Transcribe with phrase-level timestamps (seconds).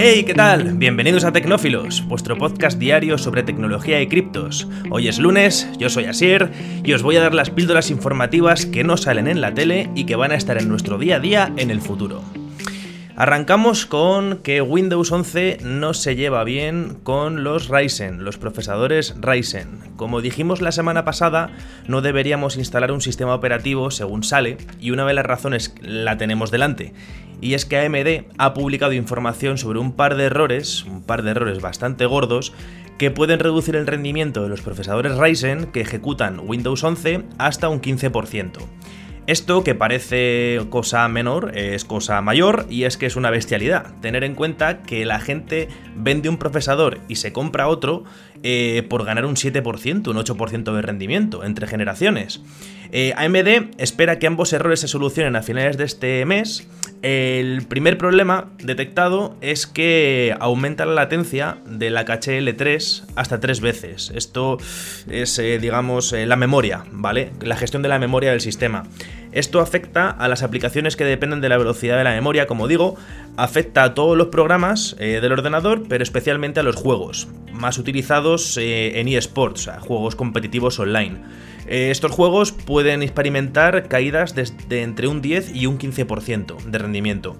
[0.00, 0.22] ¡Hey!
[0.22, 0.74] ¿Qué tal?
[0.74, 4.68] Bienvenidos a Tecnófilos, vuestro podcast diario sobre tecnología y criptos.
[4.90, 6.52] Hoy es lunes, yo soy Asier
[6.84, 10.06] y os voy a dar las píldoras informativas que no salen en la tele y
[10.06, 12.22] que van a estar en nuestro día a día en el futuro.
[13.16, 19.80] Arrancamos con que Windows 11 no se lleva bien con los Ryzen, los procesadores Ryzen.
[19.96, 21.50] Como dijimos la semana pasada,
[21.88, 26.52] no deberíamos instalar un sistema operativo según sale, y una de las razones la tenemos
[26.52, 26.92] delante.
[27.40, 31.30] Y es que AMD ha publicado información sobre un par de errores, un par de
[31.30, 32.52] errores bastante gordos,
[32.98, 37.80] que pueden reducir el rendimiento de los procesadores Ryzen que ejecutan Windows 11 hasta un
[37.80, 38.58] 15%.
[39.28, 43.94] Esto que parece cosa menor es cosa mayor y es que es una bestialidad.
[44.00, 48.04] Tener en cuenta que la gente vende un procesador y se compra otro
[48.42, 52.40] eh, por ganar un 7%, un 8% de rendimiento entre generaciones.
[52.92, 56.66] Eh, AMD espera que ambos errores se solucionen a finales de este mes.
[57.02, 63.60] El primer problema detectado es que aumenta la latencia de la caché L3 hasta tres
[63.60, 64.10] veces.
[64.14, 64.58] Esto
[65.08, 67.30] es, eh, digamos, la memoria, ¿vale?
[67.40, 68.84] La gestión de la memoria del sistema.
[69.32, 72.96] Esto afecta a las aplicaciones que dependen de la velocidad de la memoria, como digo,
[73.36, 78.56] afecta a todos los programas eh, del ordenador, pero especialmente a los juegos, más utilizados
[78.56, 81.18] eh, en eSports, o sea, juegos competitivos online.
[81.68, 87.36] Eh, estos juegos pueden experimentar caídas de entre un 10 y un 15% de rendimiento.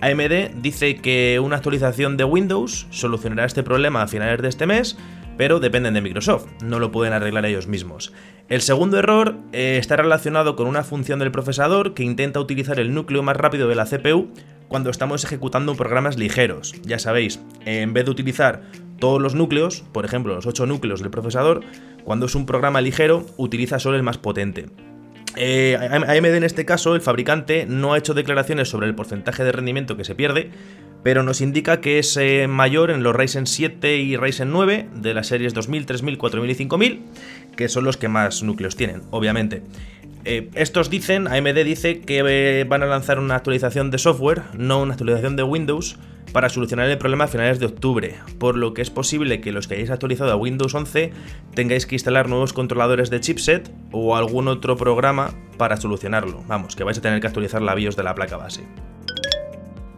[0.00, 4.96] AMD dice que una actualización de Windows solucionará este problema a finales de este mes
[5.36, 8.12] pero dependen de Microsoft, no lo pueden arreglar ellos mismos.
[8.48, 12.92] El segundo error eh, está relacionado con una función del procesador que intenta utilizar el
[12.94, 14.28] núcleo más rápido de la CPU
[14.68, 16.74] cuando estamos ejecutando programas ligeros.
[16.82, 18.62] Ya sabéis, en vez de utilizar
[19.02, 21.62] todos los núcleos, por ejemplo los 8 núcleos del procesador,
[22.04, 24.66] cuando es un programa ligero utiliza solo el más potente.
[25.34, 29.50] Eh, AMD en este caso, el fabricante, no ha hecho declaraciones sobre el porcentaje de
[29.50, 30.52] rendimiento que se pierde,
[31.02, 35.14] pero nos indica que es eh, mayor en los Ryzen 7 y Ryzen 9 de
[35.14, 37.02] las series 2000, 3000, 4000 y 5000,
[37.56, 39.64] que son los que más núcleos tienen, obviamente.
[40.24, 44.92] Eh, estos dicen, AMD dice que van a lanzar una actualización de software, no una
[44.92, 45.98] actualización de Windows,
[46.32, 49.68] para solucionar el problema a finales de octubre, por lo que es posible que los
[49.68, 51.12] que hayáis actualizado a Windows 11
[51.54, 56.42] tengáis que instalar nuevos controladores de chipset o algún otro programa para solucionarlo.
[56.48, 58.62] Vamos, que vais a tener que actualizar la BIOS de la placa base.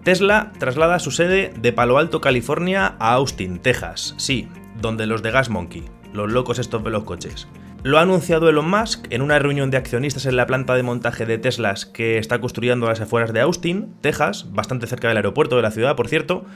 [0.03, 4.15] Tesla traslada su sede de Palo Alto, California, a Austin, Texas.
[4.19, 7.49] Sí, donde los de Gas Monkey, los locos estos de los coches.
[7.85, 11.27] Lo ha anunciado Elon Musk en una reunión de accionistas en la planta de montaje
[11.27, 15.57] de Teslas que está construyendo a las afueras de Austin, Texas, bastante cerca del aeropuerto
[15.57, 16.47] de la ciudad, por cierto.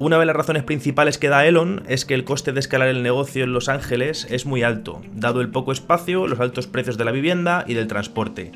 [0.00, 3.04] Una de las razones principales que da Elon es que el coste de escalar el
[3.04, 7.04] negocio en Los Ángeles es muy alto, dado el poco espacio, los altos precios de
[7.04, 8.50] la vivienda y del transporte.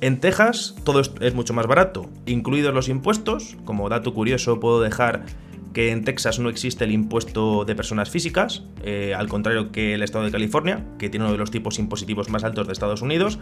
[0.00, 3.56] En Texas todo es mucho más barato, incluidos los impuestos.
[3.64, 5.24] Como dato curioso puedo dejar
[5.72, 10.02] que en Texas no existe el impuesto de personas físicas, eh, al contrario que el
[10.02, 13.38] estado de California, que tiene uno de los tipos impositivos más altos de Estados Unidos.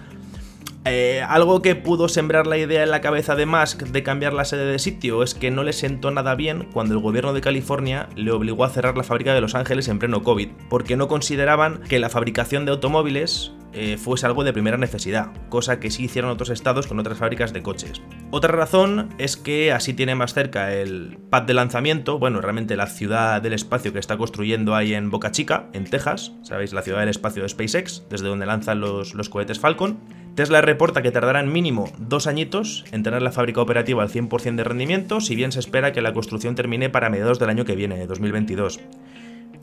[0.86, 4.46] Eh, algo que pudo sembrar la idea en la cabeza de Musk de cambiar la
[4.46, 8.08] sede de sitio es que no le sentó nada bien cuando el gobierno de California
[8.16, 11.82] le obligó a cerrar la fábrica de Los Ángeles en pleno COVID, porque no consideraban
[11.82, 16.31] que la fabricación de automóviles eh, fuese algo de primera necesidad, cosa que sí hicieron
[16.31, 18.03] otros estados con otras fábricas de coches.
[18.31, 22.86] Otra razón es que así tiene más cerca el pad de lanzamiento, bueno, realmente la
[22.86, 27.00] ciudad del espacio que está construyendo ahí en Boca Chica, en Texas, sabéis, la ciudad
[27.00, 30.00] del espacio de SpaceX, desde donde lanzan los, los cohetes Falcon,
[30.34, 34.64] Tesla reporta que tardarán mínimo dos añitos en tener la fábrica operativa al 100% de
[34.64, 38.06] rendimiento, si bien se espera que la construcción termine para mediados del año que viene,
[38.06, 38.80] 2022.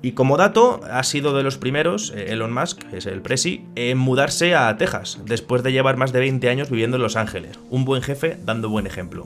[0.02, 3.98] Y como dato, ha sido de los primeros, eh, Elon Musk, es el presi, en
[3.98, 7.58] mudarse a Texas, después de llevar más de 20 años viviendo en Los Ángeles.
[7.70, 9.26] Un buen jefe dando buen ejemplo.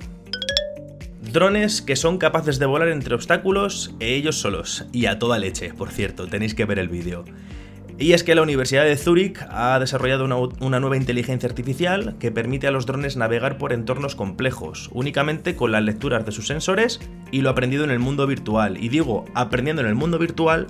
[1.21, 4.85] Drones que son capaces de volar entre obstáculos e ellos solos.
[4.91, 7.25] Y a toda leche, por cierto, tenéis que ver el vídeo.
[8.01, 10.25] Y es que la Universidad de Zúrich ha desarrollado
[10.59, 15.71] una, nueva inteligencia artificial que permite a los drones navegar por entornos complejos, únicamente con
[15.71, 16.99] las lecturas de sus sensores
[17.31, 18.83] y lo aprendido en el mundo virtual.
[18.83, 20.65] Y digo aprendiendo en el mundo virtual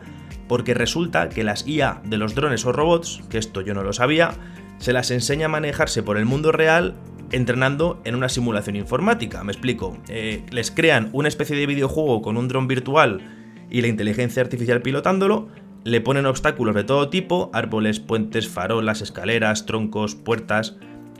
[0.50, 3.94] porque resulta que las IA de los drones o robots, que esto yo no lo
[3.94, 4.32] sabía,
[4.80, 6.96] se las enseña a manejarse por el mundo real
[7.32, 9.42] entrenando en una simulación informática.
[9.46, 9.98] Me explico.
[10.10, 13.22] Eh, les crean una especie de videojuego con un dron virtual
[13.70, 15.48] y la inteligencia artificial pilotándolo,
[15.84, 20.76] le ponen obstáculos de todo tipo, árboles, puentes, farolas, escaleras, troncos, puertas,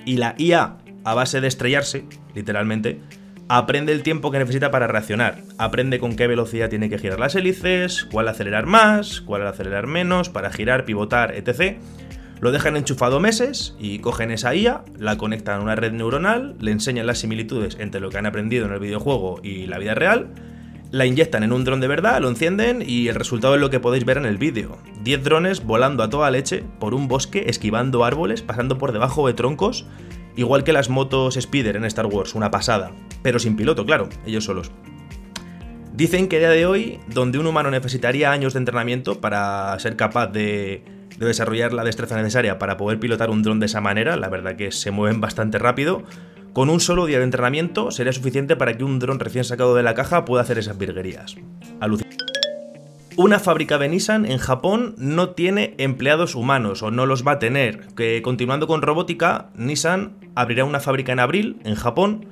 [0.06, 2.06] y la IA, a base de estrellarse,
[2.36, 3.02] literalmente,
[3.48, 7.36] aprende el tiempo que necesita para reaccionar, aprende con qué velocidad tiene que girar las
[7.36, 11.78] hélices, cuál acelerar más, cuál acelerar menos, para girar, pivotar, etc.
[12.40, 16.72] Lo dejan enchufado meses y cogen esa IA, la conectan a una red neuronal, le
[16.72, 20.30] enseñan las similitudes entre lo que han aprendido en el videojuego y la vida real,
[20.92, 23.80] La inyectan en un dron de verdad, lo encienden y el resultado es lo que
[23.80, 24.78] podéis ver en el vídeo.
[25.04, 29.34] 10 drones volando a toda leche por un bosque, esquivando árboles, pasando por debajo de
[29.34, 29.86] troncos,
[30.36, 32.92] igual que las motos Spider en Star Wars, una pasada.
[33.24, 34.70] Pero sin piloto, claro, ellos solos.
[35.94, 39.96] Dicen que a día de hoy, donde un humano necesitaría años de entrenamiento para ser
[39.96, 40.84] capaz de,
[41.18, 44.58] de desarrollar la destreza necesaria para poder pilotar un dron de esa manera, la verdad
[44.58, 46.04] que se mueven bastante rápido,
[46.54, 49.84] con un solo día de entrenamiento sería suficiente para que un dron recién sacado de
[49.84, 51.36] la caja pueda hacer esas virguerías.
[53.18, 57.40] Una fábrica de Nissan en Japón no tiene empleados humanos o no los va a
[57.40, 57.88] tener.
[57.96, 62.26] Que continuando con robótica, Nissan abrirá una fábrica en abril en Japón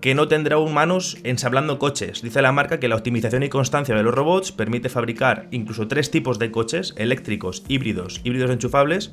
[0.00, 2.22] que no tendrá humanos ensablando coches.
[2.22, 6.10] Dice la marca que la optimización y constancia de los robots permite fabricar incluso tres
[6.10, 9.12] tipos de coches eléctricos, híbridos, híbridos enchufables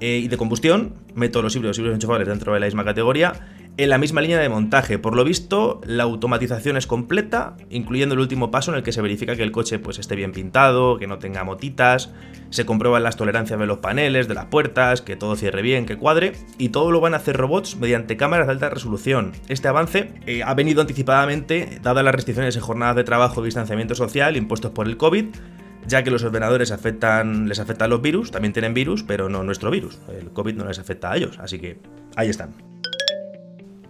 [0.00, 3.32] eh, y de combustión, meto los híbridos híbridos enchufables dentro de la misma categoría,
[3.78, 4.98] en la misma línea de montaje.
[4.98, 9.00] Por lo visto, la automatización es completa, incluyendo el último paso en el que se
[9.00, 12.10] verifica que el coche pues, esté bien pintado, que no tenga motitas,
[12.50, 15.96] se comprueban las tolerancias de los paneles, de las puertas, que todo cierre bien, que
[15.96, 19.32] cuadre, y todo lo van a hacer robots mediante cámaras de alta resolución.
[19.48, 23.94] Este avance eh, ha venido anticipadamente, dadas las restricciones en jornadas de trabajo y distanciamiento
[23.94, 25.26] social impuestos por el COVID,
[25.86, 29.70] ya que los ordenadores afectan, les afectan los virus, también tienen virus, pero no nuestro
[29.70, 30.00] virus.
[30.08, 31.78] El COVID no les afecta a ellos, así que
[32.16, 32.67] ahí están.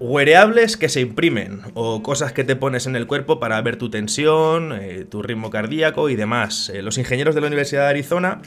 [0.01, 3.91] Wearables que se imprimen o cosas que te pones en el cuerpo para ver tu
[3.91, 6.71] tensión, eh, tu ritmo cardíaco y demás.
[6.71, 8.41] Eh, los ingenieros de la Universidad de Arizona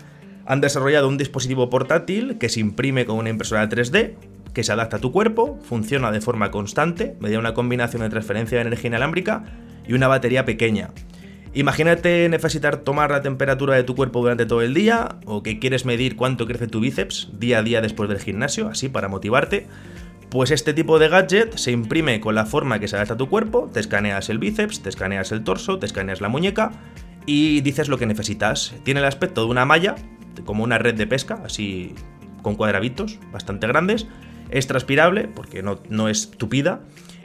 [0.46, 4.16] han desarrollado un dispositivo portátil que se imprime con una impresora 3D,
[4.54, 8.58] que se adapta a tu cuerpo, funciona de forma constante, mediante una combinación de transferencia
[8.58, 9.44] de energía inalámbrica
[9.86, 10.92] y una batería pequeña.
[11.54, 15.86] Imagínate necesitar tomar la temperatura de tu cuerpo durante todo el día o que quieres
[15.86, 19.68] medir cuánto crece tu bíceps día a día después del gimnasio, así para motivarte.
[20.32, 23.28] Pues este tipo de gadget se imprime con la forma que se adapta a tu
[23.28, 26.72] cuerpo, te escaneas el bíceps, te escaneas el torso, te escaneas la muñeca
[27.26, 28.74] y dices lo que necesitas.
[28.84, 29.96] Tiene el aspecto de una malla,
[30.46, 31.94] como una red de pesca, así
[32.44, 34.08] con cuadraditos bastante grandes.
[34.52, 36.80] Es transpirable, porque no, no es tupida,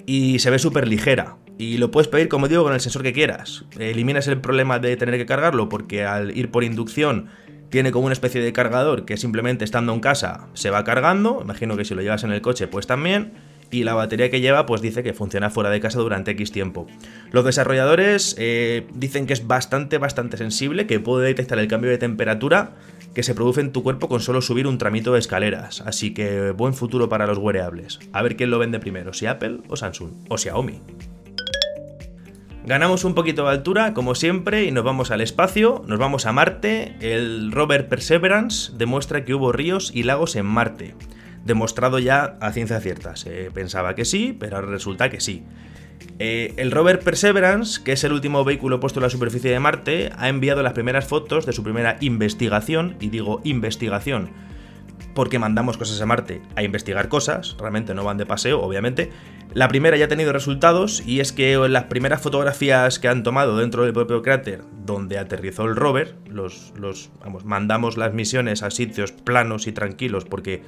[0.05, 1.37] y se ve súper ligera.
[1.59, 3.67] Y lo puedes pedir, como digo, con el sensor que quieras.
[3.79, 7.29] Eliminas el problema de tener que cargarlo, porque al ir por inducción
[7.71, 11.77] tiene como una especie de cargador que simplemente estando en casa se va cargando, imagino
[11.77, 13.33] que si lo llevas en el coche pues también,
[13.71, 16.87] y la batería que lleva pues dice que funciona fuera de casa durante X tiempo.
[17.33, 21.99] Los desarrolladores eh, dicen que es bastante, bastante sensible, que puede detectar el cambio de
[21.99, 22.75] temperatura
[23.15, 26.51] que se produce en tu cuerpo con solo subir un tramito de escaleras, así que
[26.51, 27.99] buen futuro para los wearables.
[28.13, 30.81] A ver quién lo vende primero, si Apple o Samsung, o Xiaomi.
[32.67, 36.33] Ganamos un poquito de altura, como siempre, y nos vamos al espacio, nos vamos a
[36.33, 36.97] Marte.
[36.99, 40.97] El rover Perseverance demuestra que hubo ríos y lagos en Marte.
[41.45, 43.15] Demostrado ya a ciencia cierta.
[43.15, 45.45] Se pensaba que sí, pero ahora resulta que sí.
[46.19, 50.11] Eh, el rover Perseverance, que es el último vehículo puesto en la superficie de Marte,
[50.19, 54.31] ha enviado las primeras fotos de su primera investigación, y digo investigación,
[55.17, 59.11] porque mandamos cosas a Marte a investigar cosas, realmente no van de paseo, obviamente.
[59.55, 63.57] La primera ya ha tenido resultados y es que las primeras fotografías que han tomado
[63.57, 68.71] dentro del propio cráter donde aterrizó el rover, los, los vamos, mandamos las misiones a
[68.71, 70.63] sitios planos y tranquilos porque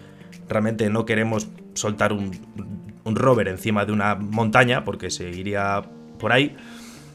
[0.48, 2.32] realmente no queremos soltar un,
[3.04, 5.82] un rover encima de una montaña porque se iría
[6.18, 6.56] por ahí.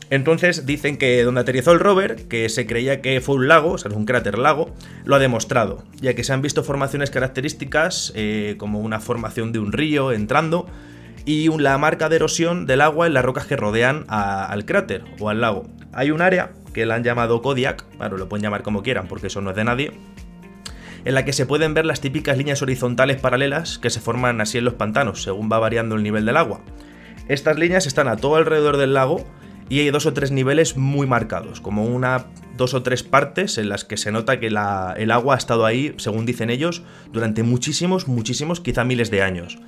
[0.09, 3.77] Entonces dicen que donde aterrizó el rover, que se creía que fue un lago, o
[3.77, 4.73] sea, un cráter lago,
[5.05, 9.59] lo ha demostrado, ya que se han visto formaciones características eh, como una formación de
[9.59, 10.67] un río entrando
[11.25, 15.29] y la marca de erosión del agua en las rocas que rodean al cráter o
[15.29, 15.67] al lago.
[15.93, 19.27] Hay un área que la han llamado Kodiak, claro, lo pueden llamar como quieran porque
[19.27, 19.91] eso no es de nadie,
[21.05, 24.57] en la que se pueden ver las típicas líneas horizontales paralelas que se forman así
[24.57, 26.61] en los pantanos, según va variando el nivel del agua.
[27.29, 29.23] Estas líneas están a todo alrededor del lago
[29.69, 32.25] y hay dos o tres niveles muy marcados, como una,
[32.57, 35.93] dos o tres partes en las que se nota que el agua ha estado ahí,
[35.97, 39.59] según dicen ellos, durante muchísimos, muchísimos, quizá miles de años.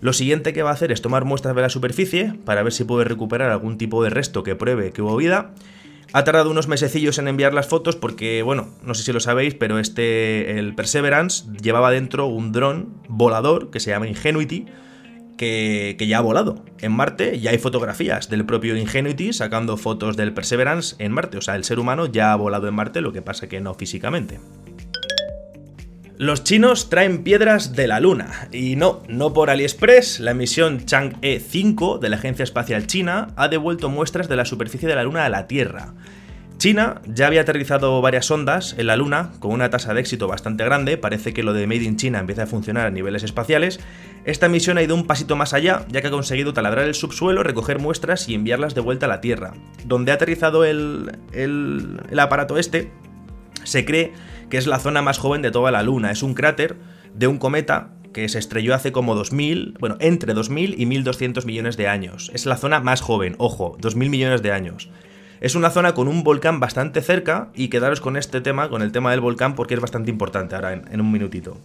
[0.00, 2.84] Lo siguiente que va a hacer es tomar muestras de la superficie para ver si
[2.84, 5.52] puede recuperar algún tipo de resto que pruebe que hubo vida.
[6.12, 9.54] Ha tardado unos mesecillos en enviar las fotos porque, bueno, no sé si lo sabéis,
[9.54, 14.66] pero este, el Perseverance, llevaba dentro un dron volador que se llama Ingenuity,
[15.36, 16.64] que, ya ha volado.
[16.80, 21.38] En Marte ya hay fotografías del propio Ingenuity sacando fotos del Perseverance en Marte.
[21.38, 23.74] O sea, el ser humano ya ha volado en Marte, lo que pasa que no
[23.74, 24.40] físicamente.
[26.16, 28.48] Los chinos traen piedras de la Luna.
[28.52, 33.48] Y no, no por AliExpress, la misión Chang'e 5 de la Agencia Espacial China ha
[33.48, 35.94] devuelto muestras de la superficie de la Luna a la Tierra.
[36.64, 40.64] China ya había aterrizado varias sondas en la Luna con una tasa de éxito bastante
[40.64, 43.80] grande, parece que lo de Made in China empieza a funcionar a niveles espaciales.
[44.24, 47.42] Esta misión ha ido un pasito más allá, ya que ha conseguido taladrar el subsuelo,
[47.42, 49.52] recoger muestras y enviarlas de vuelta a la Tierra.
[49.84, 51.10] Donde ha aterrizado el
[52.18, 52.90] aparato este,
[53.64, 54.14] se cree
[54.48, 56.78] que es la zona más joven de toda la Luna, es un cráter
[57.12, 61.76] de un cometa que se estrelló hace como 2000, bueno, entre 2000 y 1200 millones
[61.76, 62.30] de años.
[62.32, 64.88] Es la zona más joven, ojo, 2000 millones de años.
[65.44, 68.92] Es una zona con un volcán bastante cerca y quedaros con este tema, con el
[68.92, 71.58] tema del volcán, porque es bastante importante ahora en, un minutito.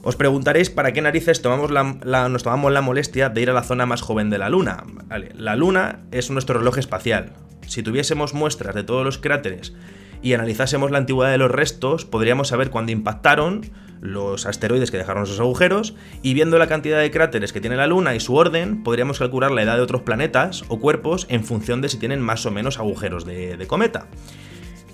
[0.00, 3.84] Os preguntaréis para qué narices tomamos nos tomamos la molestia de ir a la zona
[3.84, 4.82] más joven de la Luna.
[5.34, 7.34] la Luna es nuestro reloj espacial.
[7.66, 9.74] Si tuviésemos muestras de todos los cráteres
[10.22, 13.62] y analizásemos la antigüedad de los restos, podríamos saber cuándo impactaron
[14.00, 17.86] los asteroides que dejaron esos agujeros, y viendo la cantidad de cráteres que tiene la
[17.86, 21.80] Luna y su orden, podríamos calcular la edad de otros planetas o cuerpos en función
[21.80, 24.06] de si tienen más o menos agujeros de, de cometa.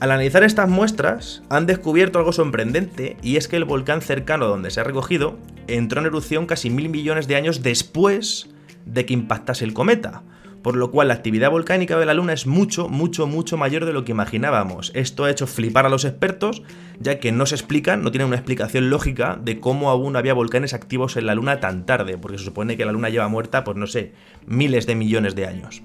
[0.01, 4.71] Al analizar estas muestras, han descubierto algo sorprendente, y es que el volcán cercano donde
[4.71, 8.49] se ha recogido entró en erupción casi mil millones de años después
[8.87, 10.23] de que impactase el cometa
[10.65, 13.93] por lo cual la actividad volcánica de la Luna es mucho, mucho, mucho mayor de
[13.93, 14.93] lo que imaginábamos.
[14.95, 16.63] Esto ha hecho flipar a los expertos,
[16.99, 20.73] ya que no se explican, no tienen una explicación lógica de cómo aún había volcanes
[20.73, 23.77] activos en la Luna tan tarde, porque se supone que la Luna lleva muerta, pues
[23.77, 24.15] no sé,
[24.47, 25.83] miles de millones de años.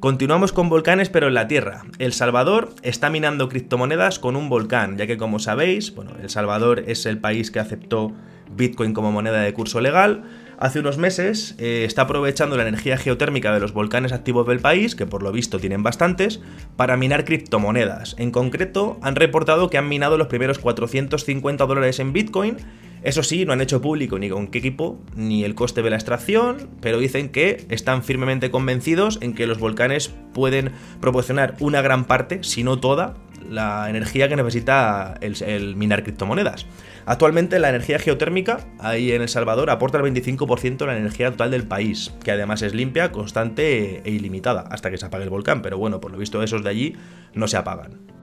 [0.00, 1.80] Continuamos con volcanes pero en la Tierra.
[1.98, 6.84] El Salvador está minando criptomonedas con un volcán, ya que como sabéis, bueno, El Salvador
[6.86, 8.12] es el país que aceptó
[8.50, 10.24] Bitcoin como moneda de curso legal,
[10.58, 14.94] hace unos meses eh, está aprovechando la energía geotérmica de los volcanes activos del país,
[14.94, 16.40] que por lo visto tienen bastantes,
[16.76, 18.16] para minar criptomonedas.
[18.18, 22.56] En concreto, han reportado que han minado los primeros 450 dólares en Bitcoin.
[23.02, 25.96] Eso sí, no han hecho público ni con qué equipo, ni el coste de la
[25.96, 32.06] extracción, pero dicen que están firmemente convencidos en que los volcanes pueden proporcionar una gran
[32.06, 33.14] parte, si no toda,
[33.48, 36.66] la energía que necesita el minar criptomonedas.
[37.06, 41.52] Actualmente la energía geotérmica ahí en El Salvador aporta el 25% de la energía total
[41.52, 45.62] del país, que además es limpia, constante e ilimitada, hasta que se apague el volcán,
[45.62, 46.96] pero bueno, por lo visto esos de allí
[47.32, 48.15] no se apagan.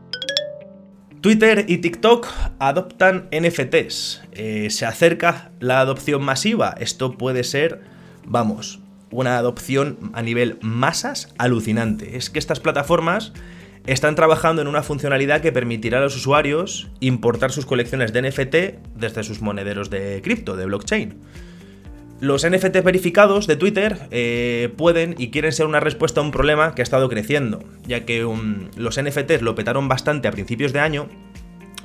[1.23, 2.27] Twitter y TikTok
[2.59, 4.23] adoptan NFTs.
[4.33, 6.75] Eh, se acerca la adopción masiva.
[6.77, 7.79] Esto puede ser,
[8.25, 12.17] vamos, una adopción a nivel masas alucinante.
[12.17, 13.31] Es que estas plataformas
[13.85, 18.55] están trabajando en una funcionalidad que permitirá a los usuarios importar sus colecciones de NFT
[18.97, 21.21] desde sus monederos de cripto, de blockchain.
[22.23, 26.73] Los NFT verificados de Twitter eh, pueden y quieren ser una respuesta a un problema
[26.73, 28.25] que ha estado creciendo, ya que
[28.77, 31.09] los NFTs lo petaron bastante a principios de año,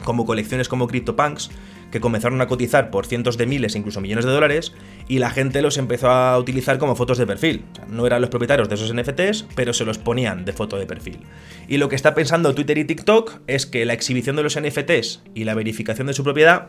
[0.05, 1.51] como colecciones como CryptoPunks,
[1.91, 4.75] que comenzaron a cotizar por cientos de miles, incluso millones de dólares,
[5.09, 7.65] y la gente los empezó a utilizar como fotos de perfil.
[7.89, 11.19] no eran los propietarios de esos NFTs, pero se los ponían de foto de perfil.
[11.67, 15.23] Y lo que está pensando Twitter y TikTok es que la exhibición de los NFTs
[15.35, 16.69] y la verificación de su propiedad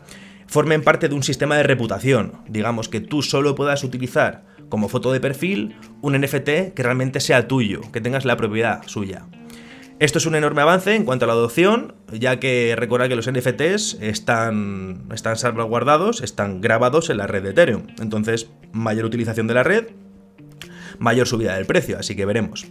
[0.50, 2.32] formen parte de un sistema de reputación.
[2.48, 7.46] Digamos que tú solo puedas utilizar como foto de perfil un NFT que realmente sea
[7.46, 9.26] tuyo, que tengas la propiedad suya.
[10.00, 13.30] Esto es un enorme avance en cuanto a la adopción, ya que recuerda que los
[13.30, 17.86] NFTs están, están salvaguardados, están grabados en la red de Ethereum.
[18.00, 19.88] Entonces, mayor utilización de la red,
[20.98, 22.66] mayor subida del precio, así que veremos.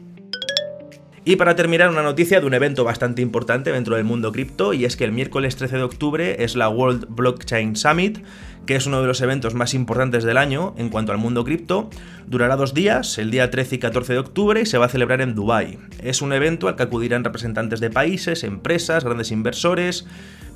[1.26, 4.86] Y para terminar, una noticia de un evento bastante importante dentro del mundo cripto, y
[4.86, 8.20] es que el miércoles 13 de octubre es la World Blockchain Summit,
[8.66, 11.90] que es uno de los eventos más importantes del año en cuanto al mundo cripto.
[12.28, 15.22] Durará dos días, el día 13 y 14 de octubre, y se va a celebrar
[15.22, 15.80] en Dubai.
[16.02, 20.06] Es un evento al que acudirán representantes de países, empresas, grandes inversores.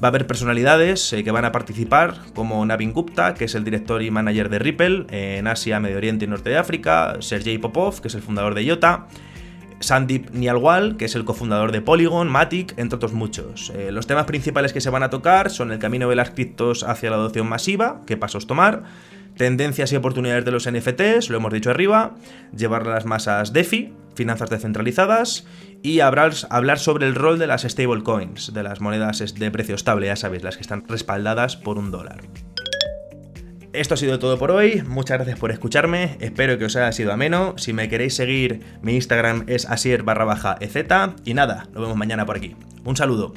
[0.03, 3.63] Va a haber personalidades eh, que van a participar, como Navin Gupta, que es el
[3.63, 8.01] director y manager de Ripple en Asia, Medio Oriente y Norte de África, Sergey Popov,
[8.01, 9.07] que es el fundador de IOTA,
[9.83, 13.71] Sandip Nialwal, que es el cofundador de Polygon, Matic, entre otros muchos.
[13.75, 16.83] Eh, los temas principales que se van a tocar son el camino de las criptos
[16.83, 18.83] hacia la adopción masiva, qué pasos tomar,
[19.37, 22.15] tendencias y oportunidades de los NFTs, lo hemos dicho arriba,
[22.55, 25.45] llevar las masas DeFi, finanzas descentralizadas,
[25.81, 30.07] y hablar, hablar sobre el rol de las stablecoins, de las monedas de precio estable,
[30.07, 32.21] ya sabéis, las que están respaldadas por un dólar.
[33.73, 37.11] Esto ha sido todo por hoy, muchas gracias por escucharme, espero que os haya sido
[37.11, 40.75] ameno, si me queréis seguir mi Instagram es asier barra baja ez
[41.25, 42.55] y nada, nos vemos mañana por aquí.
[42.85, 43.33] Un saludo.